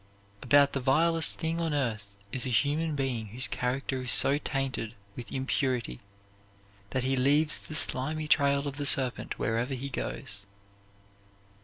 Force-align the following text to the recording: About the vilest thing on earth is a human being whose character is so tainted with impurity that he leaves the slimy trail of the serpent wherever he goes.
About 0.41 0.73
the 0.73 0.79
vilest 0.79 1.37
thing 1.37 1.59
on 1.59 1.75
earth 1.75 2.15
is 2.31 2.47
a 2.47 2.49
human 2.49 2.95
being 2.95 3.27
whose 3.27 3.47
character 3.47 4.01
is 4.01 4.11
so 4.11 4.39
tainted 4.39 4.95
with 5.15 5.31
impurity 5.31 5.99
that 6.89 7.03
he 7.03 7.15
leaves 7.15 7.59
the 7.59 7.75
slimy 7.75 8.27
trail 8.27 8.67
of 8.67 8.77
the 8.77 8.85
serpent 8.87 9.37
wherever 9.37 9.75
he 9.75 9.89
goes. 9.89 10.43